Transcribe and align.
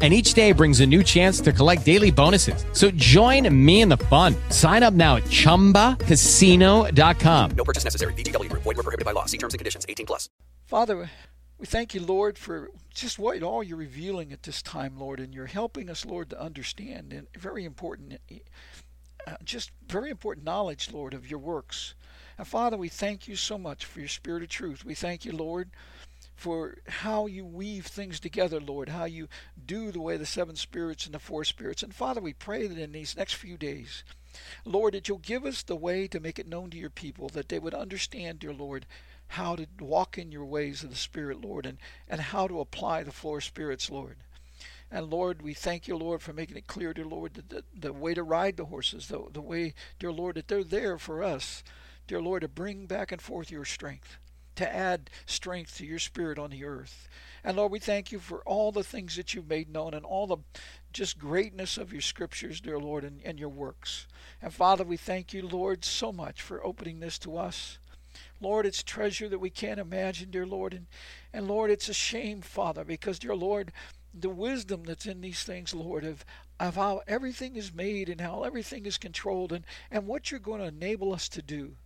And 0.00 0.14
each 0.14 0.34
day 0.34 0.52
brings 0.52 0.78
a 0.78 0.86
new 0.86 1.02
chance 1.02 1.40
to 1.40 1.52
collect 1.52 1.84
daily 1.84 2.12
bonuses. 2.12 2.64
So 2.72 2.92
join 2.92 3.52
me 3.52 3.80
in 3.80 3.88
the 3.88 3.96
fun. 3.96 4.36
Sign 4.50 4.84
up 4.84 4.94
now 4.94 5.16
at 5.16 5.24
chumbacasino.com. 5.24 7.50
No 7.50 7.64
purchase 7.64 7.82
necessary. 7.82 8.12
VGW 8.12 8.48
Group. 8.48 8.62
Void 8.62 8.76
were 8.76 8.84
prohibited 8.84 9.04
by 9.04 9.10
law. 9.10 9.24
See 9.24 9.38
terms 9.38 9.54
and 9.54 9.58
conditions. 9.58 9.84
18 9.88 10.06
plus. 10.06 10.30
Father, 10.66 11.10
we 11.58 11.66
thank 11.66 11.94
you, 11.94 12.00
Lord, 12.00 12.38
for 12.38 12.70
just 12.94 13.18
what 13.18 13.42
all 13.42 13.64
you're 13.64 13.76
revealing 13.76 14.32
at 14.32 14.44
this 14.44 14.62
time, 14.62 14.96
Lord, 14.96 15.18
and 15.18 15.34
you're 15.34 15.46
helping 15.46 15.90
us, 15.90 16.06
Lord, 16.06 16.30
to 16.30 16.40
understand 16.40 17.12
and 17.12 17.26
very 17.36 17.64
important, 17.64 18.20
uh, 19.26 19.34
just 19.42 19.72
very 19.88 20.10
important 20.10 20.46
knowledge, 20.46 20.92
Lord, 20.92 21.14
of 21.14 21.28
your 21.28 21.40
works. 21.40 21.96
And 22.38 22.46
Father, 22.46 22.76
we 22.76 22.88
thank 22.88 23.26
you 23.26 23.34
so 23.34 23.58
much 23.58 23.84
for 23.84 23.98
your 23.98 24.08
spirit 24.08 24.44
of 24.44 24.48
truth. 24.48 24.84
We 24.84 24.94
thank 24.94 25.24
you, 25.24 25.32
Lord, 25.32 25.70
for 26.38 26.78
how 26.86 27.26
you 27.26 27.44
weave 27.44 27.86
things 27.86 28.20
together, 28.20 28.60
Lord, 28.60 28.90
how 28.90 29.06
you 29.06 29.26
do 29.66 29.90
the 29.90 30.00
way 30.00 30.16
the 30.16 30.24
seven 30.24 30.54
spirits 30.54 31.04
and 31.04 31.12
the 31.12 31.18
four 31.18 31.42
spirits. 31.42 31.82
And 31.82 31.92
Father, 31.92 32.20
we 32.20 32.32
pray 32.32 32.68
that 32.68 32.78
in 32.78 32.92
these 32.92 33.16
next 33.16 33.34
few 33.34 33.56
days, 33.56 34.04
Lord, 34.64 34.94
that 34.94 35.08
you'll 35.08 35.18
give 35.18 35.44
us 35.44 35.64
the 35.64 35.74
way 35.74 36.06
to 36.06 36.20
make 36.20 36.38
it 36.38 36.46
known 36.46 36.70
to 36.70 36.76
your 36.76 36.90
people, 36.90 37.28
that 37.30 37.48
they 37.48 37.58
would 37.58 37.74
understand, 37.74 38.38
dear 38.38 38.52
Lord, 38.52 38.86
how 39.26 39.56
to 39.56 39.66
walk 39.80 40.16
in 40.16 40.30
your 40.30 40.44
ways 40.44 40.84
of 40.84 40.90
the 40.90 40.96
Spirit, 40.96 41.40
Lord, 41.40 41.66
and, 41.66 41.78
and 42.08 42.20
how 42.20 42.46
to 42.46 42.60
apply 42.60 43.02
the 43.02 43.10
four 43.10 43.40
spirits, 43.40 43.90
Lord. 43.90 44.18
And 44.92 45.10
Lord, 45.10 45.42
we 45.42 45.54
thank 45.54 45.88
you, 45.88 45.96
Lord, 45.96 46.22
for 46.22 46.32
making 46.32 46.56
it 46.56 46.68
clear, 46.68 46.94
dear 46.94 47.04
Lord, 47.04 47.34
the, 47.34 47.42
the, 47.42 47.64
the 47.74 47.92
way 47.92 48.14
to 48.14 48.22
ride 48.22 48.56
the 48.56 48.66
horses, 48.66 49.08
the, 49.08 49.24
the 49.32 49.42
way, 49.42 49.74
dear 49.98 50.12
Lord, 50.12 50.36
that 50.36 50.46
they're 50.46 50.62
there 50.62 50.98
for 50.98 51.24
us, 51.24 51.64
dear 52.06 52.22
Lord, 52.22 52.42
to 52.42 52.48
bring 52.48 52.86
back 52.86 53.10
and 53.10 53.20
forth 53.20 53.50
your 53.50 53.64
strength 53.64 54.18
to 54.58 54.74
add 54.74 55.10
strength 55.26 55.76
to 55.78 55.86
your 55.86 55.98
spirit 55.98 56.38
on 56.38 56.50
the 56.50 56.64
earth. 56.64 57.08
And 57.44 57.56
Lord, 57.56 57.72
we 57.72 57.78
thank 57.78 58.12
you 58.12 58.18
for 58.18 58.40
all 58.40 58.72
the 58.72 58.84
things 58.84 59.16
that 59.16 59.32
you've 59.32 59.48
made 59.48 59.70
known 59.70 59.94
and 59.94 60.04
all 60.04 60.26
the 60.26 60.38
just 60.92 61.18
greatness 61.18 61.78
of 61.78 61.92
your 61.92 62.02
scriptures, 62.02 62.60
dear 62.60 62.78
Lord, 62.78 63.04
and, 63.04 63.20
and 63.24 63.38
your 63.38 63.48
works. 63.48 64.06
And 64.42 64.52
Father, 64.52 64.84
we 64.84 64.96
thank 64.96 65.32
you, 65.32 65.46
Lord, 65.46 65.84
so 65.84 66.12
much 66.12 66.42
for 66.42 66.64
opening 66.64 67.00
this 67.00 67.18
to 67.20 67.36
us. 67.36 67.78
Lord, 68.40 68.66
it's 68.66 68.82
treasure 68.82 69.28
that 69.28 69.38
we 69.38 69.50
can't 69.50 69.80
imagine, 69.80 70.30
dear 70.30 70.46
Lord. 70.46 70.74
And, 70.74 70.86
and 71.32 71.46
Lord, 71.46 71.70
it's 71.70 71.88
a 71.88 71.94
shame, 71.94 72.40
Father, 72.40 72.84
because, 72.84 73.18
dear 73.18 73.36
Lord, 73.36 73.72
the 74.12 74.30
wisdom 74.30 74.82
that's 74.84 75.06
in 75.06 75.20
these 75.20 75.44
things, 75.44 75.74
Lord, 75.74 76.04
of, 76.04 76.24
of 76.58 76.74
how 76.74 77.02
everything 77.06 77.56
is 77.56 77.72
made 77.72 78.08
and 78.08 78.20
how 78.20 78.42
everything 78.42 78.86
is 78.86 78.98
controlled 78.98 79.52
and, 79.52 79.64
and 79.90 80.06
what 80.06 80.30
you're 80.30 80.40
going 80.40 80.60
to 80.60 80.66
enable 80.66 81.12
us 81.12 81.28
to 81.30 81.42
do. 81.42 81.76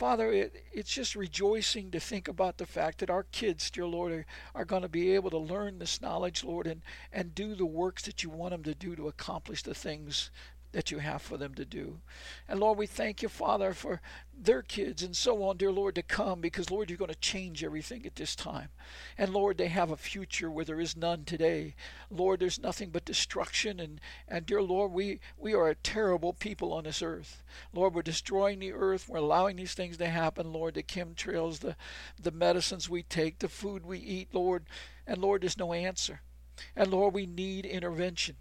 Father, 0.00 0.32
it, 0.32 0.64
it's 0.72 0.90
just 0.90 1.14
rejoicing 1.14 1.90
to 1.90 2.00
think 2.00 2.26
about 2.26 2.56
the 2.56 2.64
fact 2.64 3.00
that 3.00 3.10
our 3.10 3.24
kids, 3.24 3.70
dear 3.70 3.86
Lord, 3.86 4.12
are, 4.12 4.26
are 4.54 4.64
going 4.64 4.80
to 4.80 4.88
be 4.88 5.14
able 5.14 5.28
to 5.28 5.36
learn 5.36 5.78
this 5.78 6.00
knowledge, 6.00 6.42
Lord, 6.42 6.66
and, 6.66 6.80
and 7.12 7.34
do 7.34 7.54
the 7.54 7.66
works 7.66 8.04
that 8.04 8.22
you 8.22 8.30
want 8.30 8.52
them 8.52 8.62
to 8.62 8.74
do 8.74 8.96
to 8.96 9.08
accomplish 9.08 9.62
the 9.62 9.74
things 9.74 10.30
that 10.72 10.90
you 10.90 10.98
have 10.98 11.20
for 11.20 11.36
them 11.36 11.54
to 11.54 11.64
do. 11.64 12.00
And 12.48 12.60
Lord, 12.60 12.78
we 12.78 12.86
thank 12.86 13.22
you, 13.22 13.28
Father, 13.28 13.72
for 13.72 14.00
their 14.42 14.62
kids 14.62 15.02
and 15.02 15.16
so 15.16 15.42
on, 15.42 15.56
dear 15.56 15.72
Lord, 15.72 15.94
to 15.96 16.02
come 16.02 16.40
because, 16.40 16.70
Lord, 16.70 16.88
you're 16.88 16.96
going 16.96 17.10
to 17.10 17.18
change 17.18 17.64
everything 17.64 18.06
at 18.06 18.14
this 18.14 18.36
time. 18.36 18.68
And 19.18 19.32
Lord, 19.32 19.58
they 19.58 19.68
have 19.68 19.90
a 19.90 19.96
future 19.96 20.50
where 20.50 20.64
there 20.64 20.80
is 20.80 20.96
none 20.96 21.24
today. 21.24 21.74
Lord, 22.10 22.40
there's 22.40 22.60
nothing 22.60 22.90
but 22.90 23.04
destruction. 23.04 23.80
And, 23.80 24.00
and 24.28 24.46
dear 24.46 24.62
Lord, 24.62 24.92
we, 24.92 25.20
we 25.36 25.54
are 25.54 25.68
a 25.68 25.74
terrible 25.74 26.32
people 26.32 26.72
on 26.72 26.84
this 26.84 27.02
earth. 27.02 27.42
Lord, 27.72 27.94
we're 27.94 28.02
destroying 28.02 28.60
the 28.60 28.72
earth. 28.72 29.08
We're 29.08 29.18
allowing 29.18 29.56
these 29.56 29.74
things 29.74 29.96
to 29.98 30.08
happen, 30.08 30.52
Lord, 30.52 30.74
the 30.74 30.82
chemtrails, 30.82 31.58
the, 31.58 31.76
the 32.20 32.30
medicines 32.30 32.88
we 32.88 33.02
take, 33.02 33.40
the 33.40 33.48
food 33.48 33.84
we 33.84 33.98
eat, 33.98 34.28
Lord. 34.32 34.64
And 35.06 35.18
Lord, 35.18 35.42
there's 35.42 35.58
no 35.58 35.72
answer. 35.72 36.20
And 36.76 36.90
Lord, 36.90 37.14
we 37.14 37.26
need 37.26 37.66
intervention. 37.66 38.36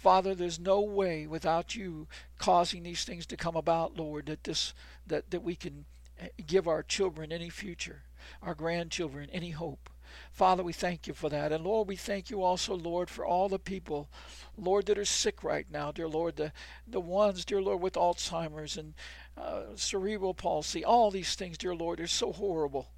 Father, 0.00 0.34
there's 0.34 0.58
no 0.58 0.80
way 0.80 1.26
without 1.26 1.74
you 1.74 2.08
causing 2.38 2.82
these 2.82 3.04
things 3.04 3.26
to 3.26 3.36
come 3.36 3.54
about, 3.54 3.98
Lord, 3.98 4.26
that 4.26 4.44
this 4.44 4.72
that, 5.06 5.30
that 5.30 5.42
we 5.42 5.54
can 5.54 5.84
eh, 6.18 6.28
give 6.46 6.66
our 6.66 6.82
children 6.82 7.30
any 7.30 7.50
future, 7.50 8.04
our 8.42 8.54
grandchildren 8.54 9.28
any 9.30 9.50
hope. 9.50 9.90
Father, 10.32 10.62
we 10.62 10.72
thank 10.72 11.06
you 11.06 11.12
for 11.12 11.28
that. 11.28 11.52
And 11.52 11.64
Lord, 11.64 11.86
we 11.86 11.96
thank 11.96 12.30
you 12.30 12.42
also, 12.42 12.74
Lord, 12.74 13.10
for 13.10 13.26
all 13.26 13.50
the 13.50 13.58
people, 13.58 14.08
Lord, 14.56 14.86
that 14.86 14.96
are 14.96 15.04
sick 15.04 15.44
right 15.44 15.66
now, 15.70 15.92
dear 15.92 16.08
Lord, 16.08 16.36
the, 16.36 16.52
the 16.86 16.98
ones, 16.98 17.44
dear 17.44 17.60
Lord, 17.60 17.82
with 17.82 17.92
Alzheimer's 17.92 18.78
and 18.78 18.94
uh, 19.36 19.64
cerebral 19.76 20.32
palsy, 20.32 20.82
all 20.82 21.10
these 21.10 21.34
things, 21.34 21.58
dear 21.58 21.74
Lord, 21.74 22.00
are 22.00 22.06
so 22.06 22.32
horrible. 22.32 22.88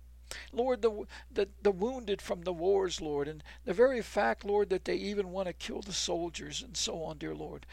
Lord, 0.53 0.83
the, 0.83 1.07
the, 1.33 1.49
the 1.63 1.71
wounded 1.71 2.23
from 2.23 2.43
the 2.43 2.53
wars, 2.53 3.01
Lord, 3.01 3.29
and 3.29 3.43
the 3.65 3.73
very 3.75 4.03
fact, 4.03 4.45
Lord, 4.45 4.71
that 4.71 4.85
they 4.85 4.97
even 4.97 5.31
want 5.31 5.49
to 5.49 5.53
kill 5.53 5.81
the 5.81 5.93
soldiers 5.93 6.63
and 6.63 6.77
so 6.77 7.03
on, 7.05 7.19
dear 7.19 7.35
Lord. 7.35 7.67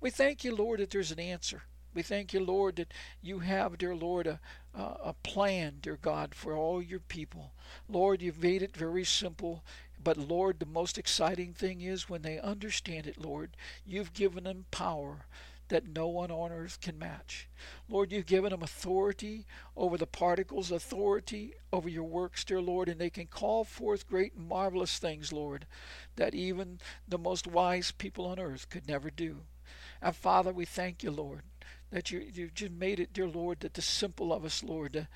We 0.00 0.10
thank 0.10 0.44
you, 0.44 0.54
Lord, 0.54 0.80
that 0.80 0.90
there's 0.90 1.12
an 1.12 1.20
answer. 1.20 1.62
We 1.94 2.02
thank 2.02 2.32
you, 2.32 2.40
Lord, 2.40 2.76
that 2.76 2.92
you 3.20 3.40
have, 3.40 3.78
dear 3.78 3.94
Lord, 3.94 4.26
a, 4.26 4.40
a 4.74 5.14
plan, 5.22 5.74
dear 5.82 5.98
God, 6.00 6.34
for 6.34 6.56
all 6.56 6.82
your 6.82 7.00
people. 7.00 7.52
Lord, 7.88 8.22
you've 8.22 8.42
made 8.42 8.62
it 8.62 8.76
very 8.76 9.04
simple. 9.04 9.62
But 10.02 10.16
Lord, 10.16 10.58
the 10.58 10.66
most 10.66 10.98
exciting 10.98 11.52
thing 11.52 11.80
is 11.82 12.08
when 12.08 12.22
they 12.22 12.40
understand 12.40 13.06
it, 13.06 13.18
Lord, 13.18 13.56
you've 13.86 14.14
given 14.14 14.44
them 14.44 14.64
power 14.70 15.26
that 15.72 15.88
no 15.88 16.06
one 16.06 16.30
on 16.30 16.52
earth 16.52 16.82
can 16.82 16.98
match. 16.98 17.48
Lord, 17.88 18.12
you've 18.12 18.26
given 18.26 18.50
them 18.50 18.62
authority 18.62 19.46
over 19.74 19.96
the 19.96 20.06
particles, 20.06 20.70
authority 20.70 21.54
over 21.72 21.88
your 21.88 22.04
works, 22.04 22.44
dear 22.44 22.60
Lord, 22.60 22.90
and 22.90 23.00
they 23.00 23.08
can 23.08 23.26
call 23.26 23.64
forth 23.64 24.06
great 24.06 24.34
and 24.34 24.46
marvelous 24.46 24.98
things, 24.98 25.32
Lord, 25.32 25.66
that 26.16 26.34
even 26.34 26.78
the 27.08 27.16
most 27.16 27.46
wise 27.46 27.90
people 27.90 28.26
on 28.26 28.38
earth 28.38 28.68
could 28.68 28.86
never 28.86 29.08
do. 29.08 29.44
And 30.02 30.14
Father, 30.14 30.52
we 30.52 30.66
thank 30.66 31.02
you, 31.02 31.10
Lord, 31.10 31.40
that 31.90 32.10
you, 32.10 32.20
you've 32.20 32.52
just 32.52 32.72
made 32.72 33.00
it, 33.00 33.14
dear 33.14 33.26
Lord, 33.26 33.60
that 33.60 33.72
the 33.72 33.80
simple 33.80 34.30
of 34.30 34.44
us, 34.44 34.62
Lord, 34.62 35.06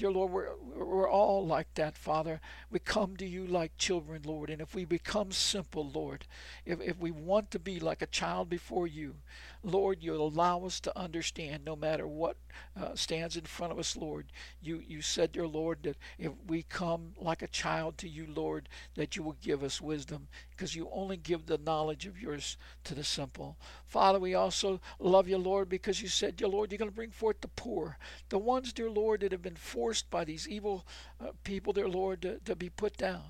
Dear 0.00 0.12
Lord, 0.12 0.32
we're, 0.32 0.54
we're 0.82 1.10
all 1.10 1.46
like 1.46 1.74
that, 1.74 1.94
Father. 1.94 2.40
We 2.70 2.78
come 2.78 3.18
to 3.18 3.26
you 3.26 3.46
like 3.46 3.76
children, 3.76 4.22
Lord. 4.24 4.48
And 4.48 4.62
if 4.62 4.74
we 4.74 4.86
become 4.86 5.30
simple, 5.30 5.90
Lord, 5.90 6.26
if, 6.64 6.80
if 6.80 6.98
we 6.98 7.10
want 7.10 7.50
to 7.50 7.58
be 7.58 7.78
like 7.78 8.00
a 8.00 8.06
child 8.06 8.48
before 8.48 8.86
you, 8.86 9.16
Lord, 9.62 9.98
you'll 10.00 10.26
allow 10.26 10.64
us 10.64 10.80
to 10.80 10.98
understand 10.98 11.66
no 11.66 11.76
matter 11.76 12.08
what 12.08 12.38
uh, 12.80 12.94
stands 12.94 13.36
in 13.36 13.44
front 13.44 13.72
of 13.72 13.78
us, 13.78 13.94
Lord. 13.94 14.32
You, 14.62 14.82
you 14.86 15.02
said, 15.02 15.32
dear 15.32 15.46
Lord, 15.46 15.80
that 15.82 15.98
if 16.18 16.32
we 16.46 16.62
come 16.62 17.12
like 17.18 17.42
a 17.42 17.46
child 17.46 17.98
to 17.98 18.08
you, 18.08 18.26
Lord, 18.34 18.70
that 18.94 19.16
you 19.16 19.22
will 19.22 19.36
give 19.42 19.62
us 19.62 19.82
wisdom 19.82 20.28
because 20.50 20.74
you 20.74 20.88
only 20.92 21.16
give 21.18 21.46
the 21.46 21.58
knowledge 21.58 22.06
of 22.06 22.20
yours 22.20 22.56
to 22.84 22.94
the 22.94 23.04
simple. 23.04 23.58
Father, 23.86 24.18
we 24.18 24.34
also 24.34 24.80
love 24.98 25.28
you, 25.28 25.38
Lord, 25.38 25.68
because 25.68 26.00
you 26.00 26.08
said, 26.08 26.36
dear 26.36 26.48
Lord, 26.48 26.70
you're 26.70 26.78
going 26.78 26.90
to 26.90 26.94
bring 26.94 27.10
forth 27.10 27.40
the 27.40 27.48
poor, 27.48 27.98
the 28.28 28.38
ones, 28.38 28.72
dear 28.72 28.90
Lord, 28.90 29.20
that 29.20 29.32
have 29.32 29.42
been 29.42 29.56
forced 29.90 30.08
by 30.08 30.24
these 30.24 30.48
evil 30.48 30.86
uh, 31.20 31.32
people, 31.42 31.72
dear 31.72 31.88
Lord, 31.88 32.22
to, 32.22 32.38
to 32.44 32.54
be 32.54 32.70
put 32.70 32.96
down. 32.96 33.24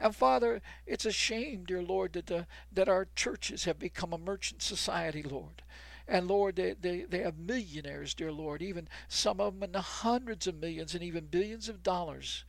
And 0.00 0.16
Father, 0.16 0.62
it's 0.86 1.04
a 1.04 1.12
shame, 1.12 1.64
dear 1.66 1.82
Lord, 1.82 2.14
that, 2.14 2.26
the, 2.26 2.46
that 2.72 2.88
our 2.88 3.08
churches 3.14 3.64
have 3.64 3.78
become 3.78 4.14
a 4.14 4.18
merchant 4.18 4.62
society, 4.62 5.22
Lord. 5.22 5.62
And 6.08 6.26
Lord, 6.26 6.56
they, 6.56 6.72
they, 6.72 7.02
they 7.02 7.18
have 7.18 7.36
millionaires, 7.36 8.14
dear 8.14 8.32
Lord, 8.32 8.62
even 8.62 8.88
some 9.08 9.42
of 9.42 9.52
them 9.52 9.62
in 9.62 9.72
the 9.72 9.82
hundreds 9.82 10.46
of 10.46 10.58
millions 10.58 10.94
and 10.94 11.04
even 11.04 11.26
billions 11.26 11.68
of 11.68 11.82
dollars, 11.82 12.44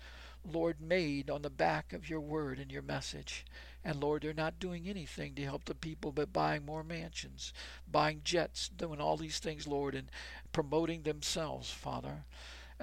Lord, 0.50 0.80
made 0.80 1.30
on 1.30 1.42
the 1.42 1.50
back 1.50 1.92
of 1.92 2.10
your 2.10 2.22
word 2.22 2.58
and 2.58 2.72
your 2.72 2.82
message. 2.82 3.46
And 3.84 4.00
Lord, 4.00 4.22
they're 4.22 4.34
not 4.34 4.62
doing 4.62 4.88
anything 4.88 5.36
to 5.36 5.44
help 5.44 5.66
the 5.66 5.76
people 5.76 6.14
but 6.14 6.32
buying 6.32 6.66
more 6.66 6.86
mansions, 6.86 7.52
buying 7.92 8.22
jets, 8.24 8.70
doing 8.70 9.02
all 9.02 9.18
these 9.18 9.40
things, 9.40 9.68
Lord, 9.68 9.94
and 9.94 10.10
promoting 10.54 11.02
themselves, 11.02 11.70
Father. 11.70 12.24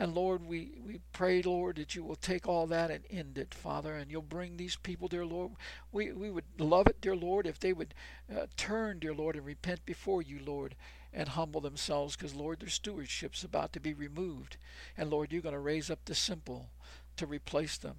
And 0.01 0.15
Lord, 0.15 0.47
we, 0.47 0.79
we 0.87 1.01
pray, 1.13 1.43
Lord, 1.43 1.75
that 1.75 1.97
you 1.97 2.05
will 2.05 2.15
take 2.15 2.47
all 2.47 2.69
that 2.69 2.93
and 2.93 3.03
end 3.11 3.37
it, 3.37 3.53
Father, 3.53 3.97
and 3.97 4.09
you'll 4.09 4.23
bring 4.23 4.57
these 4.57 4.77
people, 4.77 5.09
dear 5.09 5.27
Lord. 5.27 5.51
We, 5.91 6.13
we 6.13 6.31
would 6.31 6.45
love 6.57 6.87
it, 6.87 7.01
dear 7.01 7.17
Lord, 7.17 7.49
if 7.49 7.59
they 7.59 7.73
would 7.73 7.95
uh, 8.33 8.47
turn, 8.57 9.01
dear 9.01 9.13
Lord, 9.13 9.35
and 9.35 9.45
repent 9.45 9.85
before 9.85 10.23
you, 10.23 10.39
Lord, 10.47 10.77
and 11.13 11.31
humble 11.31 11.61
themselves, 11.61 12.15
because, 12.15 12.33
Lord, 12.33 12.61
their 12.61 12.69
stewardship's 12.69 13.43
about 13.43 13.73
to 13.73 13.81
be 13.81 13.93
removed. 13.93 14.57
And, 14.97 15.11
Lord, 15.11 15.33
you're 15.33 15.43
going 15.43 15.53
to 15.53 15.59
raise 15.59 15.91
up 15.91 16.05
the 16.05 16.15
simple 16.15 16.71
to 17.17 17.27
replace 17.27 17.77
them. 17.77 17.97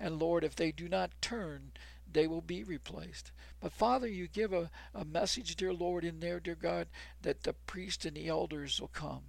And, 0.00 0.18
Lord, 0.18 0.42
if 0.42 0.56
they 0.56 0.72
do 0.72 0.88
not 0.88 1.12
turn, 1.22 1.70
they 2.12 2.26
will 2.26 2.40
be 2.40 2.64
replaced. 2.64 3.30
But 3.60 3.70
Father, 3.70 4.08
you 4.08 4.26
give 4.26 4.52
a, 4.52 4.68
a 4.92 5.04
message, 5.04 5.54
dear 5.54 5.72
Lord, 5.72 6.04
in 6.04 6.18
there, 6.18 6.40
dear 6.40 6.56
God, 6.56 6.88
that 7.22 7.44
the 7.44 7.52
priest 7.52 8.04
and 8.04 8.16
the 8.16 8.26
elders 8.26 8.80
will 8.80 8.88
come 8.88 9.22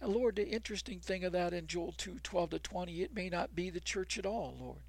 And 0.00 0.12
Lord, 0.12 0.36
the 0.36 0.48
interesting 0.48 1.00
thing 1.00 1.24
of 1.24 1.32
that 1.32 1.52
in 1.52 1.66
Joel 1.66 1.92
2 1.96 2.20
12 2.22 2.50
to 2.50 2.58
20, 2.58 3.02
it 3.02 3.14
may 3.14 3.28
not 3.28 3.54
be 3.54 3.70
the 3.70 3.80
church 3.80 4.18
at 4.18 4.26
all, 4.26 4.54
Lord. 4.58 4.82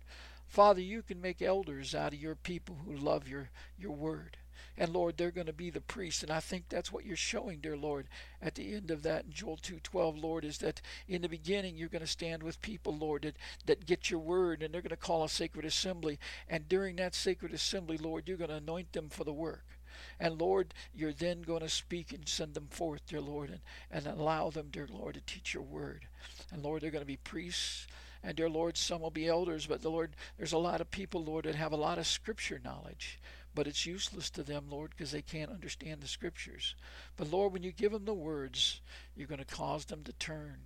Father, 0.47 0.81
you 0.81 1.01
can 1.03 1.21
make 1.21 1.41
elders 1.41 1.94
out 1.94 2.13
of 2.13 2.19
your 2.19 2.35
people 2.35 2.77
who 2.85 2.95
love 2.95 3.27
your, 3.27 3.50
your 3.77 3.91
word. 3.91 4.38
And 4.77 4.94
Lord, 4.94 5.17
they're 5.17 5.29
going 5.29 5.47
to 5.47 5.53
be 5.53 5.69
the 5.69 5.81
priests. 5.81 6.23
And 6.23 6.31
I 6.31 6.39
think 6.39 6.69
that's 6.69 6.91
what 6.91 7.06
you're 7.06 7.17
showing, 7.17 7.59
dear 7.59 7.75
Lord, 7.75 8.07
at 8.41 8.56
the 8.56 8.73
end 8.73 8.91
of 8.91 9.03
that 9.03 9.25
in 9.25 9.33
Joel 9.33 9.57
2:12, 9.57 10.21
Lord, 10.21 10.45
is 10.45 10.59
that 10.59 10.81
in 11.07 11.21
the 11.21 11.29
beginning 11.29 11.77
you're 11.77 11.89
going 11.89 12.01
to 12.01 12.07
stand 12.07 12.44
with 12.44 12.61
people, 12.61 12.95
Lord, 12.95 13.23
that, 13.23 13.35
that 13.65 13.85
get 13.85 14.09
your 14.09 14.21
word 14.21 14.63
and 14.63 14.73
they're 14.73 14.81
going 14.81 14.89
to 14.89 14.95
call 14.95 15.23
a 15.23 15.29
sacred 15.29 15.65
assembly. 15.65 16.17
And 16.47 16.69
during 16.69 16.95
that 16.95 17.13
sacred 17.13 17.53
assembly, 17.53 17.97
Lord, 17.97 18.27
you're 18.27 18.38
going 18.38 18.50
to 18.50 18.56
anoint 18.56 18.94
them 18.94 19.09
for 19.09 19.23
the 19.23 19.33
work. 19.33 19.65
And 20.19 20.39
Lord, 20.39 20.74
you're 20.94 21.13
then 21.13 21.42
going 21.42 21.62
to 21.62 21.69
speak 21.69 22.12
and 22.12 22.27
send 22.27 22.54
them 22.54 22.68
forth, 22.69 23.06
dear 23.07 23.21
Lord, 23.21 23.50
and, 23.50 23.60
and 23.92 24.06
allow 24.19 24.50
them, 24.50 24.68
dear 24.71 24.88
Lord, 24.92 25.16
to 25.16 25.21
teach 25.21 25.54
your 25.54 25.63
word. 25.63 26.07
And 26.51 26.63
Lord, 26.63 26.81
they're 26.81 26.92
going 26.92 27.04
to 27.04 27.07
be 27.07 27.18
priests. 27.18 27.88
And 28.21 28.36
dear 28.36 28.50
Lord, 28.50 28.75
some 28.75 29.01
will 29.01 29.12
be 29.12 29.27
elders, 29.27 29.66
but 29.66 29.81
the 29.81 29.89
Lord, 29.89 30.12
there's 30.38 30.51
a 30.51 30.57
lot 30.57 30.81
of 30.81 30.92
people, 30.92 31.24
Lord, 31.24 31.45
that 31.45 31.56
have 31.56 31.71
a 31.71 31.77
lot 31.77 31.98
of 31.98 32.06
scripture 32.06 32.60
knowledge 32.63 33.18
but 33.56 33.68
it's 33.68 33.86
useless 33.86 34.30
to 34.31 34.44
them, 34.44 34.66
Lord, 34.69 34.92
because 34.92 35.12
they 35.12 35.22
can't 35.22 35.51
understand 35.51 36.01
the 36.01 36.07
scriptures. 36.07 36.75
But 37.18 37.31
Lord, 37.31 37.54
when 37.54 37.63
you 37.63 37.72
give 37.72 37.92
them 37.92 38.06
the 38.06 38.13
words, 38.13 38.81
you're 39.16 39.28
going 39.28 39.44
to 39.44 39.46
cause 39.46 39.86
them 39.86 40.04
to 40.04 40.13
turn. 40.13 40.57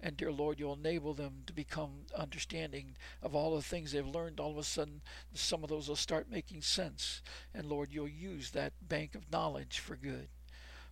And 0.00 0.16
dear 0.16 0.32
Lord, 0.32 0.58
you'll 0.58 0.74
enable 0.74 1.14
them 1.14 1.42
to 1.46 1.52
become 1.52 1.90
understanding 2.16 2.96
of 3.22 3.34
all 3.34 3.54
the 3.54 3.62
things 3.62 3.92
they've 3.92 4.06
learned. 4.06 4.40
All 4.40 4.50
of 4.50 4.58
a 4.58 4.64
sudden, 4.64 5.02
some 5.34 5.62
of 5.62 5.68
those 5.68 5.88
will 5.88 5.96
start 5.96 6.30
making 6.30 6.62
sense. 6.62 7.22
And 7.54 7.66
Lord, 7.66 7.90
you'll 7.92 8.08
use 8.08 8.50
that 8.50 8.72
bank 8.88 9.14
of 9.14 9.30
knowledge 9.30 9.78
for 9.78 9.96
good. 9.96 10.28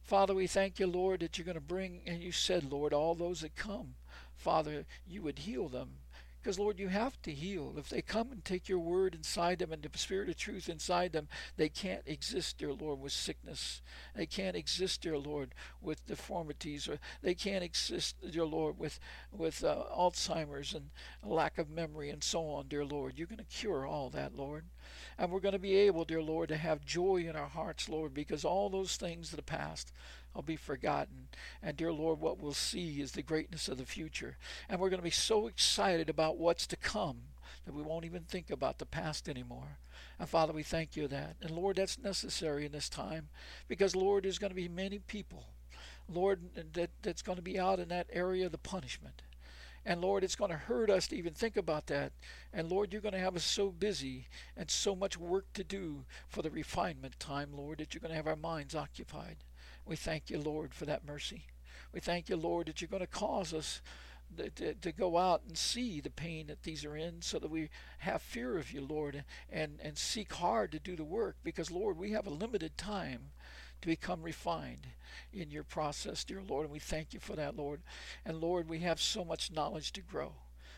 Father, 0.03 0.35
we 0.35 0.47
thank 0.47 0.79
you, 0.79 0.87
Lord, 0.87 1.21
that 1.21 1.37
you're 1.37 1.45
going 1.45 1.55
to 1.55 1.61
bring, 1.61 2.01
and 2.07 2.23
you 2.23 2.33
said, 2.33 2.71
Lord, 2.71 2.93
all 2.93 3.15
those 3.15 3.41
that 3.41 3.57
come, 3.57 3.95
Father, 4.37 4.87
you 5.07 5.23
would 5.23 5.41
heal 5.41 5.69
them 5.69 5.91
because, 6.41 6.59
Lord, 6.59 6.79
you 6.79 6.89
have 6.89 7.21
to 7.23 7.33
heal. 7.33 7.75
If 7.77 7.89
they 7.89 8.03
come 8.03 8.31
and 8.33 8.45
take 8.45 8.69
your 8.69 8.79
word 8.79 9.15
inside 9.15 9.59
them 9.59 9.73
and 9.73 9.83
the 9.83 9.99
spirit 9.99 10.29
of 10.29 10.37
truth 10.37 10.69
inside 10.69 11.13
them, 11.13 11.29
they 11.57 11.69
can't 11.69 12.03
exist, 12.07 12.59
dear 12.59 12.73
Lord, 12.73 13.01
with 13.01 13.13
sickness. 13.13 13.83
They 14.15 14.27
can't 14.27 14.57
exist, 14.57 15.03
dear 15.03 15.19
Lord, 15.19 15.55
with 15.81 16.07
deformities. 16.07 16.89
Or 16.89 16.99
they 17.23 17.35
can't 17.35 17.65
exist, 17.65 18.17
dear 18.31 18.45
Lord, 18.45 18.79
with, 18.79 19.01
with 19.33 19.65
uh, 19.65 19.85
Alzheimer's 19.97 20.75
and 20.75 20.91
lack 21.23 21.59
of 21.59 21.69
memory 21.69 22.11
and 22.11 22.23
so 22.23 22.47
on, 22.49 22.69
dear 22.69 22.85
Lord. 22.85 23.15
You're 23.17 23.27
going 23.27 23.39
to 23.39 23.45
cure 23.45 23.87
all 23.87 24.11
that, 24.11 24.37
Lord. 24.37 24.65
And 25.19 25.33
we're 25.33 25.41
going 25.41 25.53
to 25.53 25.59
be 25.59 25.75
able, 25.75 26.05
dear 26.05 26.23
Lord, 26.23 26.49
to 26.51 26.57
have 26.57 26.85
joy 26.85 27.27
in 27.29 27.35
our 27.35 27.49
hearts, 27.49 27.89
Lord, 27.89 28.15
because 28.15 28.45
all 28.45 28.71
those 28.71 28.97
things 28.97 29.33
of 29.33 29.37
the 29.37 29.43
past 29.43 29.93
will 30.33 30.43
be 30.43 30.57
forgotten. 30.57 31.29
And 31.61 31.77
dear 31.77 31.93
Lord, 31.93 32.21
what 32.21 32.39
we'll 32.39 32.53
see 32.53 33.01
is 33.01 33.13
the 33.13 33.23
greatness 33.23 33.69
of 33.69 33.79
the 33.79 33.85
future. 33.85 34.37
And 34.69 34.81
we're 34.81 34.91
going 34.91 35.01
to 35.01 35.05
be 35.05 35.11
so 35.11 35.49
excited 35.49 36.09
about 36.09 36.39
what's 36.39 36.67
to 36.69 36.77
come 36.77 37.19
that 37.65 37.75
we 37.75 37.83
won't 37.83 38.05
even 38.05 38.23
think 38.23 38.51
about 38.51 38.79
the 38.79 38.87
past 38.87 39.29
anymore. 39.29 39.79
And 40.19 40.29
Father, 40.29 40.53
we 40.53 40.63
thank 40.63 40.97
you 40.97 41.03
for 41.03 41.09
that. 41.09 41.37
And 41.43 41.51
Lord, 41.51 41.77
that's 41.77 41.99
necessary 41.99 42.65
in 42.65 42.73
this 42.73 42.89
time 42.89 43.29
because, 43.67 43.97
Lord, 43.97 44.25
there's 44.25 44.39
going 44.39 44.51
to 44.51 44.57
be 44.57 44.69
many 44.69 45.01
people, 45.01 45.45
Lord, 46.09 46.41
that, 46.75 46.91
that's 47.03 47.23
going 47.23 47.37
to 47.37 47.43
be 47.43 47.59
out 47.59 47.81
in 47.81 47.89
that 47.89 48.07
area 48.13 48.47
of 48.47 48.53
the 48.53 48.59
punishment. 48.59 49.23
And 49.89 50.03
Lord, 50.03 50.23
it's 50.23 50.37
going 50.37 50.51
to 50.51 50.57
hurt 50.59 50.91
us 50.91 51.07
to 51.09 51.17
even 51.17 51.33
think 51.33 51.57
about 51.57 51.87
that. 51.87 52.13
And 52.53 52.69
Lord, 52.69 52.93
you're 52.93 53.01
going 53.01 53.15
to 53.15 53.19
have 53.19 53.35
us 53.35 53.43
so 53.43 53.71
busy 53.71 54.27
and 54.55 54.71
so 54.71 54.95
much 54.95 55.17
work 55.17 55.51
to 55.55 55.65
do 55.65 56.05
for 56.29 56.43
the 56.43 56.51
refinement 56.51 57.19
time, 57.19 57.55
Lord, 57.55 57.79
that 57.79 57.95
you're 57.95 58.03
going 58.03 58.11
to 58.11 58.17
have 58.17 58.27
our 58.27 58.37
minds 58.37 58.75
occupied. 58.75 59.39
We 59.87 59.97
thank 59.97 60.29
you, 60.29 60.41
Lord, 60.41 60.75
for 60.75 60.85
that 60.85 61.07
mercy. 61.07 61.47
We 61.95 62.01
thank 62.01 62.29
you, 62.29 62.37
Lord, 62.37 62.67
that 62.67 62.83
you're 62.83 62.89
going 62.89 63.01
to 63.01 63.07
cause 63.07 63.55
us 63.55 63.81
to, 64.57 64.75
to, 64.75 64.93
go 64.93 65.17
out 65.17 65.41
and 65.49 65.57
see 65.57 66.03
the 66.03 66.11
pain 66.11 66.49
that 66.49 66.65
these 66.65 66.85
are 66.85 66.95
in 66.95 67.23
so 67.23 67.39
that 67.39 67.51
we 67.51 67.71
have 68.01 68.21
fear 68.21 68.59
of 68.59 68.71
you, 68.71 68.83
Lord, 68.83 69.25
and, 69.49 69.79
and 69.83 69.97
seek 69.97 70.35
hard 70.35 70.71
to 70.73 70.79
do 70.79 70.97
the 70.97 71.05
work 71.05 71.37
because, 71.43 71.71
Lord, 71.71 71.97
we 71.97 72.11
have 72.11 72.27
a 72.27 72.31
limited 72.31 72.77
time 72.77 73.31
to 73.83 73.89
become 73.89 74.23
refined 74.23 74.87
in 75.33 75.51
your 75.51 75.65
process, 75.65 76.25
dear 76.25 76.43
Lord, 76.47 76.65
and 76.65 76.73
we 76.73 76.79
thank 76.79 77.13
you 77.13 77.21
for 77.21 77.37
that, 77.37 77.57
Lord. 77.57 77.81
And 78.25 78.41
Lord, 78.41 78.69
we 78.69 78.81
have 78.81 79.01
so 79.01 79.25
much 79.25 79.53
knowledge 79.53 79.93
to 79.93 80.01
grow. 80.01 80.33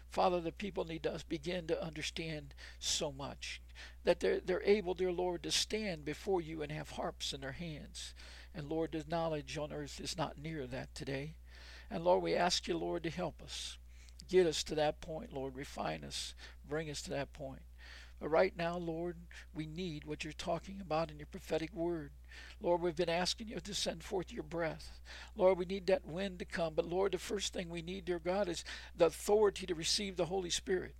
Father, 0.08 0.40
the 0.40 0.52
people 0.52 0.84
need 0.84 1.04
to 1.04 1.22
begin 1.28 1.66
to 1.68 1.82
understand 1.82 2.54
so 2.78 3.12
much 3.12 3.60
that 4.04 4.18
they're, 4.20 4.40
they're 4.40 4.62
able, 4.64 4.94
dear 4.94 5.12
Lord, 5.12 5.44
to 5.44 5.50
stand 5.52 6.04
before 6.04 6.40
you 6.40 6.62
and 6.62 6.72
have 6.72 6.90
harps 6.90 7.32
in 7.32 7.40
their 7.40 7.52
hands 7.52 8.12
and 8.54 8.68
Lord, 8.68 8.92
the 8.92 9.04
knowledge 9.08 9.56
on 9.58 9.72
earth 9.72 10.00
is 10.00 10.18
not 10.18 10.38
near 10.38 10.66
that 10.66 10.94
today. 10.94 11.34
And 11.90 12.04
Lord, 12.04 12.22
we 12.22 12.34
ask 12.34 12.66
you, 12.66 12.76
Lord, 12.76 13.02
to 13.04 13.10
help 13.10 13.42
us. 13.42 13.78
Get 14.28 14.46
us 14.46 14.62
to 14.64 14.74
that 14.76 15.00
point, 15.00 15.32
Lord. 15.32 15.56
Refine 15.56 16.04
us. 16.04 16.34
Bring 16.68 16.90
us 16.90 17.02
to 17.02 17.10
that 17.10 17.32
point. 17.32 17.62
Right 18.20 18.54
now, 18.56 18.76
Lord, 18.76 19.16
we 19.54 19.66
need 19.66 20.04
what 20.04 20.24
you're 20.24 20.32
talking 20.34 20.80
about 20.80 21.10
in 21.10 21.18
your 21.18 21.26
prophetic 21.26 21.72
word. 21.72 22.10
Lord, 22.60 22.82
we've 22.82 22.96
been 22.96 23.08
asking 23.08 23.48
you 23.48 23.60
to 23.60 23.74
send 23.74 24.04
forth 24.04 24.30
your 24.32 24.42
breath. 24.42 25.00
Lord, 25.34 25.56
we 25.56 25.64
need 25.64 25.86
that 25.86 26.06
wind 26.06 26.38
to 26.40 26.44
come. 26.44 26.74
But 26.74 26.84
Lord, 26.84 27.12
the 27.12 27.18
first 27.18 27.54
thing 27.54 27.70
we 27.70 27.80
need, 27.80 28.04
dear 28.04 28.18
God, 28.18 28.48
is 28.48 28.64
the 28.94 29.06
authority 29.06 29.66
to 29.66 29.74
receive 29.74 30.16
the 30.16 30.26
Holy 30.26 30.50
Spirit. 30.50 30.94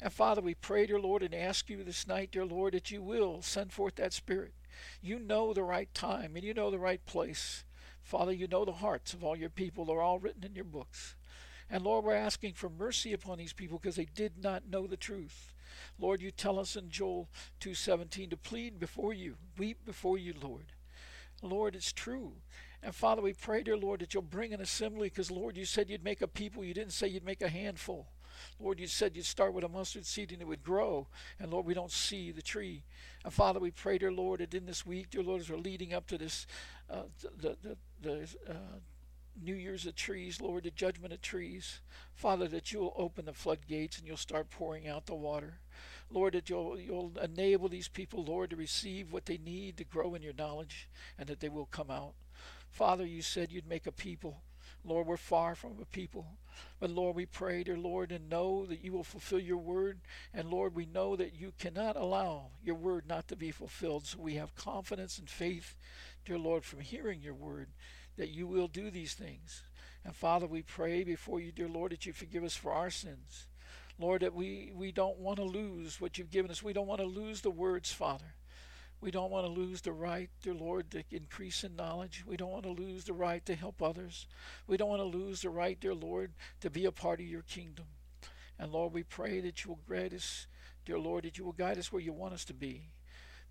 And 0.00 0.12
Father, 0.12 0.40
we 0.40 0.54
pray, 0.54 0.86
dear 0.86 0.98
Lord, 0.98 1.22
and 1.22 1.34
ask 1.34 1.68
you 1.68 1.84
this 1.84 2.08
night, 2.08 2.30
dear 2.32 2.46
Lord, 2.46 2.72
that 2.72 2.90
you 2.90 3.02
will 3.02 3.42
send 3.42 3.72
forth 3.72 3.96
that 3.96 4.14
Spirit. 4.14 4.54
You 5.02 5.18
know 5.18 5.52
the 5.52 5.62
right 5.62 5.92
time 5.92 6.32
and 6.34 6.44
you 6.44 6.54
know 6.54 6.70
the 6.70 6.78
right 6.78 7.04
place. 7.04 7.64
Father, 8.02 8.32
you 8.32 8.48
know 8.48 8.64
the 8.64 8.72
hearts 8.72 9.12
of 9.12 9.22
all 9.22 9.36
your 9.36 9.50
people. 9.50 9.84
They're 9.84 10.00
all 10.00 10.18
written 10.18 10.44
in 10.44 10.54
your 10.54 10.64
books. 10.64 11.14
And 11.70 11.84
Lord, 11.84 12.04
we're 12.04 12.14
asking 12.14 12.54
for 12.54 12.68
mercy 12.68 13.12
upon 13.12 13.38
these 13.38 13.52
people 13.52 13.78
because 13.78 13.96
they 13.96 14.08
did 14.14 14.42
not 14.42 14.68
know 14.68 14.86
the 14.86 14.96
truth. 14.96 15.52
Lord, 15.98 16.20
you 16.20 16.30
tell 16.30 16.58
us 16.58 16.76
in 16.76 16.90
Joel 16.90 17.28
2:17 17.60 18.30
to 18.30 18.36
plead 18.36 18.78
before 18.78 19.12
you, 19.12 19.36
weep 19.58 19.84
before 19.84 20.18
you, 20.18 20.34
Lord. 20.40 20.72
Lord, 21.42 21.74
it's 21.74 21.92
true. 21.92 22.34
And 22.82 22.94
Father, 22.94 23.22
we 23.22 23.32
pray, 23.32 23.62
dear 23.62 23.76
Lord, 23.76 24.00
that 24.00 24.14
you'll 24.14 24.22
bring 24.22 24.52
an 24.52 24.60
assembly 24.60 25.08
because, 25.08 25.30
Lord, 25.30 25.56
you 25.56 25.64
said 25.64 25.88
you'd 25.88 26.04
make 26.04 26.22
a 26.22 26.28
people. 26.28 26.64
You 26.64 26.74
didn't 26.74 26.92
say 26.92 27.08
you'd 27.08 27.24
make 27.24 27.42
a 27.42 27.48
handful. 27.48 28.08
Lord, 28.58 28.80
you 28.80 28.86
said 28.86 29.16
you'd 29.16 29.26
start 29.26 29.52
with 29.52 29.64
a 29.64 29.68
mustard 29.68 30.06
seed 30.06 30.32
and 30.32 30.40
it 30.40 30.48
would 30.48 30.62
grow. 30.62 31.06
And 31.38 31.50
Lord, 31.50 31.66
we 31.66 31.74
don't 31.74 31.90
see 31.90 32.32
the 32.32 32.42
tree. 32.42 32.84
And 33.24 33.32
Father, 33.32 33.60
we 33.60 33.70
pray, 33.70 33.98
dear 33.98 34.12
Lord, 34.12 34.40
that 34.40 34.54
in 34.54 34.66
this 34.66 34.86
week, 34.86 35.10
dear 35.10 35.22
Lord, 35.22 35.40
as 35.40 35.50
we're 35.50 35.58
leading 35.58 35.94
up 35.94 36.06
to 36.08 36.18
this, 36.18 36.46
uh, 36.90 37.02
the, 37.40 37.56
the, 37.62 37.76
the 38.00 38.28
uh, 38.48 38.78
New 39.40 39.54
Year's 39.54 39.86
of 39.86 39.96
trees, 39.96 40.40
Lord, 40.40 40.64
the 40.64 40.70
judgment 40.70 41.12
of 41.12 41.22
trees. 41.22 41.80
Father, 42.14 42.48
that 42.48 42.72
you'll 42.72 42.94
open 42.96 43.24
the 43.24 43.32
floodgates 43.32 43.98
and 43.98 44.06
you'll 44.06 44.16
start 44.16 44.50
pouring 44.50 44.86
out 44.88 45.06
the 45.06 45.14
water. 45.14 45.60
Lord, 46.10 46.34
that 46.34 46.50
you'll, 46.50 46.78
you'll 46.78 47.12
enable 47.22 47.68
these 47.68 47.88
people, 47.88 48.24
Lord, 48.24 48.50
to 48.50 48.56
receive 48.56 49.12
what 49.12 49.26
they 49.26 49.38
need 49.38 49.76
to 49.78 49.84
grow 49.84 50.14
in 50.14 50.22
your 50.22 50.34
knowledge 50.34 50.88
and 51.18 51.28
that 51.28 51.40
they 51.40 51.48
will 51.48 51.66
come 51.66 51.90
out. 51.90 52.12
Father, 52.70 53.06
you 53.06 53.22
said 53.22 53.50
you'd 53.50 53.68
make 53.68 53.86
a 53.86 53.92
people. 53.92 54.42
Lord, 54.84 55.06
we're 55.06 55.16
far 55.16 55.54
from 55.54 55.78
a 55.80 55.84
people. 55.84 56.26
But 56.80 56.90
Lord, 56.90 57.14
we 57.14 57.26
pray, 57.26 57.62
dear 57.62 57.76
Lord, 57.76 58.10
and 58.10 58.28
know 58.28 58.66
that 58.66 58.82
you 58.82 58.92
will 58.92 59.04
fulfill 59.04 59.38
your 59.38 59.58
word. 59.58 60.00
And 60.34 60.50
Lord, 60.50 60.74
we 60.74 60.86
know 60.86 61.14
that 61.16 61.34
you 61.34 61.52
cannot 61.58 61.96
allow 61.96 62.48
your 62.64 62.74
word 62.74 63.04
not 63.06 63.28
to 63.28 63.36
be 63.36 63.52
fulfilled. 63.52 64.06
So 64.06 64.18
we 64.18 64.34
have 64.34 64.56
confidence 64.56 65.18
and 65.18 65.30
faith, 65.30 65.76
dear 66.24 66.38
Lord, 66.38 66.64
from 66.64 66.80
hearing 66.80 67.22
your 67.22 67.34
word, 67.34 67.68
that 68.16 68.30
you 68.30 68.46
will 68.46 68.68
do 68.68 68.90
these 68.90 69.14
things. 69.14 69.62
And 70.04 70.14
Father, 70.14 70.46
we 70.46 70.62
pray 70.62 71.04
before 71.04 71.40
you, 71.40 71.52
dear 71.52 71.68
Lord, 71.68 71.92
that 71.92 72.06
you 72.06 72.12
forgive 72.12 72.44
us 72.44 72.56
for 72.56 72.72
our 72.72 72.90
sins. 72.90 73.46
Lord, 73.98 74.22
that 74.22 74.34
we, 74.34 74.72
we 74.74 74.90
don't 74.90 75.18
want 75.18 75.38
to 75.38 75.44
lose 75.44 76.00
what 76.00 76.18
you've 76.18 76.30
given 76.30 76.50
us. 76.50 76.62
We 76.62 76.72
don't 76.72 76.86
want 76.86 77.00
to 77.00 77.06
lose 77.06 77.40
the 77.40 77.50
words, 77.50 77.92
Father. 77.92 78.34
We 79.00 79.10
don't 79.10 79.30
want 79.30 79.46
to 79.46 79.52
lose 79.52 79.80
the 79.80 79.92
right, 79.92 80.30
dear 80.42 80.54
Lord, 80.54 80.90
to 80.92 81.02
increase 81.10 81.64
in 81.64 81.74
knowledge. 81.74 82.24
We 82.26 82.36
don't 82.36 82.52
want 82.52 82.64
to 82.64 82.70
lose 82.70 83.04
the 83.04 83.12
right 83.12 83.44
to 83.46 83.56
help 83.56 83.82
others. 83.82 84.28
We 84.66 84.76
don't 84.76 84.88
want 84.88 85.00
to 85.00 85.18
lose 85.18 85.42
the 85.42 85.50
right, 85.50 85.78
dear 85.78 85.94
Lord, 85.94 86.32
to 86.60 86.70
be 86.70 86.84
a 86.84 86.92
part 86.92 87.18
of 87.18 87.26
your 87.26 87.42
kingdom. 87.42 87.86
And 88.58 88.70
Lord, 88.70 88.92
we 88.92 89.02
pray 89.02 89.40
that 89.40 89.64
you 89.64 89.70
will 89.70 89.80
grant 89.86 90.12
us, 90.12 90.46
dear 90.84 91.00
Lord, 91.00 91.24
that 91.24 91.36
you 91.36 91.44
will 91.44 91.52
guide 91.52 91.78
us 91.78 91.92
where 91.92 92.02
you 92.02 92.12
want 92.12 92.34
us 92.34 92.44
to 92.44 92.54
be. 92.54 92.90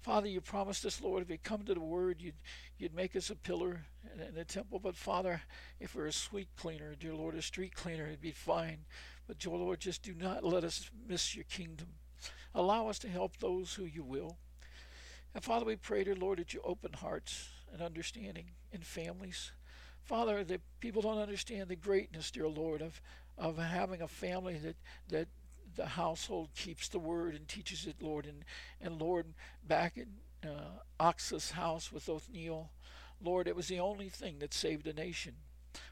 Father, 0.01 0.27
you 0.27 0.41
promised 0.41 0.83
us, 0.83 0.99
Lord, 0.99 1.21
if 1.21 1.29
we 1.29 1.37
come 1.37 1.63
to 1.63 1.75
the 1.75 1.79
Word, 1.79 2.21
you'd, 2.21 2.33
you'd 2.79 2.95
make 2.95 3.15
us 3.15 3.29
a 3.29 3.35
pillar 3.35 3.85
in 4.15 4.33
the 4.33 4.43
temple. 4.43 4.79
But 4.79 4.95
Father, 4.95 5.41
if 5.79 5.93
we're 5.93 6.07
a 6.07 6.11
sweet 6.11 6.47
cleaner, 6.57 6.95
dear 6.99 7.13
Lord, 7.13 7.35
a 7.35 7.41
street 7.41 7.75
cleaner, 7.75 8.07
it'd 8.07 8.19
be 8.19 8.31
fine. 8.31 8.79
But, 9.27 9.37
dear 9.37 9.53
Lord, 9.53 9.79
just 9.79 10.01
do 10.01 10.15
not 10.15 10.43
let 10.43 10.63
us 10.63 10.89
miss 11.07 11.35
your 11.35 11.45
kingdom. 11.45 11.87
Allow 12.55 12.87
us 12.87 12.97
to 12.99 13.07
help 13.07 13.37
those 13.37 13.75
who 13.75 13.85
you 13.85 14.03
will. 14.03 14.37
And 15.35 15.43
Father, 15.43 15.65
we 15.65 15.75
pray, 15.75 16.03
dear 16.03 16.15
Lord, 16.15 16.39
that 16.39 16.53
you 16.53 16.61
open 16.63 16.93
hearts 16.93 17.49
and 17.71 17.81
understanding 17.81 18.45
in 18.71 18.81
families. 18.81 19.51
Father, 20.03 20.43
that 20.43 20.61
people 20.79 21.03
don't 21.03 21.19
understand 21.19 21.69
the 21.69 21.75
greatness, 21.75 22.31
dear 22.31 22.47
Lord, 22.47 22.81
of, 22.81 22.99
of 23.37 23.59
having 23.59 24.01
a 24.01 24.07
family 24.07 24.57
that, 24.57 24.75
that 25.09 25.27
the 25.75 25.85
household 25.85 26.49
keeps 26.55 26.87
the 26.87 26.99
word 26.99 27.35
and 27.35 27.47
teaches 27.47 27.85
it, 27.85 28.01
Lord. 28.01 28.25
And, 28.25 28.43
and 28.79 29.01
Lord, 29.01 29.33
back 29.67 29.97
in 29.97 30.07
uh, 30.49 30.79
Achsah's 30.99 31.51
house 31.51 31.91
with 31.91 32.09
Othniel, 32.09 32.71
Lord, 33.23 33.47
it 33.47 33.55
was 33.55 33.67
the 33.67 33.79
only 33.79 34.09
thing 34.09 34.39
that 34.39 34.53
saved 34.53 34.87
a 34.87 34.93
nation 34.93 35.35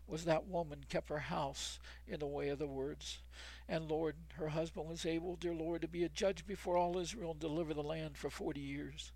was 0.08 0.26
that 0.26 0.48
woman 0.48 0.84
kept 0.90 1.10
her 1.10 1.20
house 1.20 1.80
in 2.08 2.20
the 2.20 2.28
way 2.28 2.50
of 2.50 2.60
the 2.60 2.68
words. 2.68 3.20
And 3.68 3.90
Lord, 3.90 4.16
her 4.34 4.50
husband 4.50 4.90
was 4.90 5.06
able, 5.06 5.36
dear 5.36 5.54
Lord, 5.54 5.82
to 5.84 5.88
be 5.88 6.04
a 6.04 6.10
judge 6.10 6.46
before 6.46 6.76
all 6.76 6.98
Israel 6.98 7.32
and 7.32 7.40
deliver 7.40 7.74
the 7.74 7.84
land 7.84 8.18
for 8.18 8.30
40 8.30 8.60
years. 8.60 9.12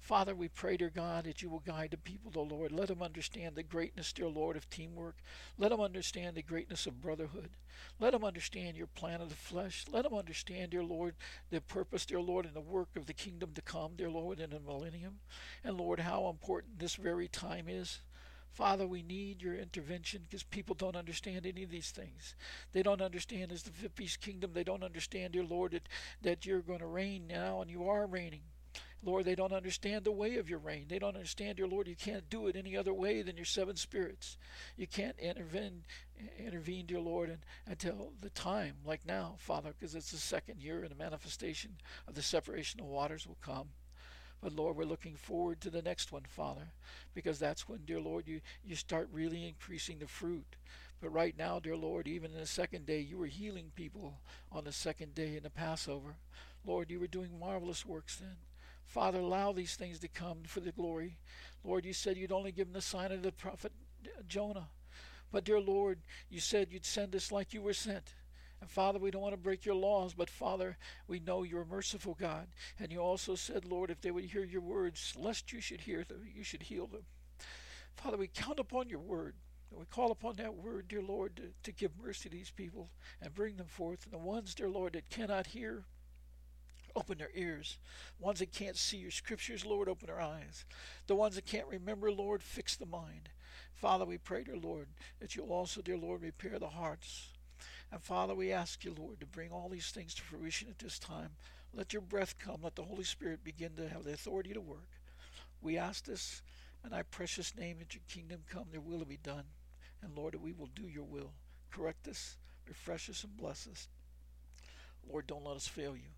Father, 0.00 0.34
we 0.34 0.48
pray, 0.48 0.76
dear 0.76 0.90
God, 0.90 1.24
that 1.24 1.42
you 1.42 1.50
will 1.50 1.58
guide 1.60 1.90
the 1.90 1.98
people, 1.98 2.30
dear 2.30 2.42
Lord. 2.42 2.72
Let 2.72 2.88
them 2.88 3.02
understand 3.02 3.56
the 3.56 3.62
greatness, 3.62 4.12
dear 4.12 4.28
Lord, 4.28 4.56
of 4.56 4.70
teamwork. 4.70 5.16
Let 5.58 5.70
them 5.70 5.80
understand 5.80 6.36
the 6.36 6.42
greatness 6.42 6.86
of 6.86 7.02
brotherhood. 7.02 7.50
Let 8.00 8.12
them 8.12 8.24
understand 8.24 8.76
your 8.76 8.86
plan 8.86 9.20
of 9.20 9.28
the 9.28 9.34
flesh. 9.34 9.84
Let 9.90 10.04
them 10.04 10.14
understand, 10.14 10.70
dear 10.70 10.84
Lord, 10.84 11.14
the 11.50 11.60
purpose, 11.60 12.06
dear 12.06 12.20
Lord, 12.20 12.46
and 12.46 12.54
the 12.54 12.60
work 12.60 12.96
of 12.96 13.06
the 13.06 13.12
kingdom 13.12 13.50
to 13.54 13.62
come, 13.62 13.92
dear 13.96 14.10
Lord, 14.10 14.40
in 14.40 14.50
the 14.50 14.60
millennium. 14.60 15.18
And 15.62 15.76
Lord, 15.76 16.00
how 16.00 16.28
important 16.28 16.78
this 16.78 16.94
very 16.94 17.28
time 17.28 17.66
is. 17.68 18.00
Father, 18.52 18.86
we 18.86 19.02
need 19.02 19.42
your 19.42 19.54
intervention 19.54 20.22
because 20.22 20.42
people 20.42 20.74
don't 20.74 20.96
understand 20.96 21.46
any 21.46 21.62
of 21.62 21.70
these 21.70 21.90
things. 21.90 22.34
They 22.72 22.82
don't 22.82 23.02
understand 23.02 23.52
as 23.52 23.62
the 23.62 23.70
fifth 23.70 23.94
beast 23.94 24.20
kingdom. 24.20 24.52
They 24.52 24.64
don't 24.64 24.82
understand, 24.82 25.34
dear 25.34 25.44
Lord, 25.44 25.72
that, 25.72 25.88
that 26.22 26.46
you're 26.46 26.60
going 26.60 26.80
to 26.80 26.86
reign 26.86 27.26
now 27.28 27.60
and 27.60 27.70
you 27.70 27.88
are 27.88 28.06
reigning. 28.06 28.40
Lord, 29.02 29.24
they 29.24 29.36
don't 29.36 29.52
understand 29.52 30.04
the 30.04 30.12
way 30.12 30.36
of 30.36 30.50
your 30.50 30.58
reign. 30.58 30.86
They 30.88 30.98
don't 30.98 31.14
understand, 31.14 31.56
dear 31.56 31.68
Lord, 31.68 31.86
you 31.86 31.94
can't 31.94 32.28
do 32.28 32.48
it 32.48 32.56
any 32.56 32.76
other 32.76 32.92
way 32.92 33.22
than 33.22 33.36
your 33.36 33.44
seven 33.44 33.76
spirits. 33.76 34.36
You 34.76 34.88
can't 34.88 35.16
intervene, 35.18 35.84
intervene, 36.38 36.86
dear 36.86 37.00
Lord, 37.00 37.28
and, 37.28 37.38
until 37.66 38.12
the 38.20 38.30
time, 38.30 38.74
like 38.84 39.06
now, 39.06 39.36
Father, 39.38 39.72
because 39.78 39.94
it's 39.94 40.10
the 40.10 40.18
second 40.18 40.60
year 40.60 40.82
and 40.82 40.90
the 40.90 40.96
manifestation 40.96 41.76
of 42.08 42.14
the 42.14 42.22
separation 42.22 42.80
of 42.80 42.86
waters 42.86 43.26
will 43.26 43.38
come. 43.40 43.68
But 44.40 44.52
Lord, 44.52 44.76
we're 44.76 44.84
looking 44.84 45.14
forward 45.14 45.60
to 45.60 45.70
the 45.70 45.82
next 45.82 46.12
one, 46.12 46.24
Father, 46.28 46.72
because 47.14 47.38
that's 47.38 47.68
when, 47.68 47.84
dear 47.84 48.00
Lord, 48.00 48.26
you, 48.26 48.40
you 48.64 48.74
start 48.74 49.08
really 49.12 49.46
increasing 49.46 49.98
the 49.98 50.06
fruit. 50.06 50.56
But 51.00 51.10
right 51.10 51.36
now, 51.38 51.60
dear 51.60 51.76
Lord, 51.76 52.08
even 52.08 52.32
in 52.32 52.38
the 52.38 52.46
second 52.46 52.86
day, 52.86 52.98
you 53.00 53.18
were 53.18 53.26
healing 53.26 53.70
people 53.76 54.14
on 54.50 54.64
the 54.64 54.72
second 54.72 55.14
day 55.14 55.36
in 55.36 55.44
the 55.44 55.50
Passover. 55.50 56.16
Lord, 56.64 56.90
you 56.90 56.98
were 56.98 57.06
doing 57.06 57.38
marvelous 57.38 57.86
works 57.86 58.16
then. 58.16 58.36
Father, 58.88 59.18
allow 59.18 59.52
these 59.52 59.76
things 59.76 59.98
to 59.98 60.08
come 60.08 60.38
for 60.46 60.60
the 60.60 60.72
glory. 60.72 61.18
Lord, 61.62 61.84
you 61.84 61.92
said 61.92 62.16
you'd 62.16 62.32
only 62.32 62.52
give 62.52 62.68
them 62.68 62.72
the 62.72 62.80
sign 62.80 63.12
of 63.12 63.22
the 63.22 63.32
prophet 63.32 63.72
uh, 64.06 64.22
Jonah. 64.26 64.68
But, 65.30 65.44
dear 65.44 65.60
Lord, 65.60 65.98
you 66.30 66.40
said 66.40 66.68
you'd 66.70 66.86
send 66.86 67.14
us 67.14 67.30
like 67.30 67.52
you 67.52 67.60
were 67.60 67.74
sent. 67.74 68.14
And 68.62 68.70
Father, 68.70 68.98
we 68.98 69.10
don't 69.10 69.20
want 69.20 69.34
to 69.34 69.40
break 69.40 69.66
your 69.66 69.74
laws, 69.74 70.14
but 70.14 70.30
Father, 70.30 70.78
we 71.06 71.20
know 71.20 71.42
you're 71.42 71.62
a 71.62 71.66
merciful 71.66 72.16
God. 72.18 72.48
And 72.80 72.90
you 72.90 72.98
also 72.98 73.34
said, 73.34 73.66
Lord, 73.66 73.90
if 73.90 74.00
they 74.00 74.10
would 74.10 74.24
hear 74.24 74.42
your 74.42 74.62
words, 74.62 75.14
lest 75.18 75.52
you 75.52 75.60
should 75.60 75.82
hear 75.82 76.02
them, 76.02 76.22
you 76.34 76.42
should 76.42 76.62
heal 76.62 76.86
them. 76.86 77.02
Father, 77.94 78.16
we 78.16 78.26
count 78.26 78.58
upon 78.58 78.88
your 78.88 79.00
word. 79.00 79.34
We 79.70 79.84
call 79.84 80.10
upon 80.10 80.36
that 80.36 80.54
word, 80.54 80.88
dear 80.88 81.02
Lord, 81.02 81.36
to, 81.36 81.42
to 81.62 81.72
give 81.72 81.90
mercy 82.02 82.30
to 82.30 82.34
these 82.34 82.50
people 82.50 82.88
and 83.20 83.34
bring 83.34 83.56
them 83.56 83.66
forth. 83.66 84.04
And 84.04 84.14
the 84.14 84.18
ones, 84.18 84.54
dear 84.54 84.70
Lord, 84.70 84.94
that 84.94 85.10
cannot 85.10 85.48
hear, 85.48 85.84
open 86.98 87.18
their 87.18 87.30
ears. 87.34 87.78
Ones 88.18 88.40
that 88.40 88.52
can't 88.52 88.76
see 88.76 88.98
your 88.98 89.10
scriptures, 89.10 89.64
Lord, 89.64 89.88
open 89.88 90.06
their 90.06 90.20
eyes. 90.20 90.64
The 91.06 91.14
ones 91.14 91.36
that 91.36 91.46
can't 91.46 91.68
remember, 91.68 92.10
Lord, 92.10 92.42
fix 92.42 92.76
the 92.76 92.86
mind. 92.86 93.30
Father, 93.74 94.04
we 94.04 94.18
pray, 94.18 94.42
dear 94.42 94.56
Lord, 94.56 94.88
that 95.20 95.36
you'll 95.36 95.52
also, 95.52 95.80
dear 95.80 95.96
Lord, 95.96 96.22
repair 96.22 96.58
the 96.58 96.68
hearts. 96.68 97.28
And 97.92 98.02
Father, 98.02 98.34
we 98.34 98.52
ask 98.52 98.84
you, 98.84 98.94
Lord, 98.98 99.20
to 99.20 99.26
bring 99.26 99.50
all 99.50 99.68
these 99.68 99.90
things 99.90 100.14
to 100.14 100.22
fruition 100.22 100.68
at 100.68 100.78
this 100.78 100.98
time. 100.98 101.30
Let 101.72 101.92
your 101.92 102.02
breath 102.02 102.38
come. 102.38 102.60
Let 102.62 102.74
the 102.74 102.82
Holy 102.82 103.04
Spirit 103.04 103.44
begin 103.44 103.72
to 103.76 103.88
have 103.88 104.04
the 104.04 104.12
authority 104.12 104.52
to 104.52 104.60
work. 104.60 104.88
We 105.62 105.78
ask 105.78 106.04
this 106.04 106.42
in 106.84 106.90
thy 106.90 107.02
precious 107.02 107.56
name 107.56 107.78
that 107.78 107.94
your 107.94 108.02
kingdom 108.08 108.40
come, 108.48 108.66
your 108.72 108.80
will 108.80 109.04
be 109.04 109.18
done. 109.22 109.44
And 110.02 110.16
Lord, 110.16 110.34
we 110.34 110.52
will 110.52 110.70
do 110.74 110.88
your 110.88 111.04
will. 111.04 111.32
Correct 111.70 112.08
us, 112.08 112.36
refresh 112.66 113.08
us, 113.10 113.24
and 113.24 113.36
bless 113.36 113.66
us. 113.66 113.88
Lord, 115.08 115.26
don't 115.26 115.44
let 115.44 115.56
us 115.56 115.66
fail 115.66 115.96
you. 115.96 116.17